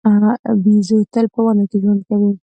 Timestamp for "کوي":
2.09-2.31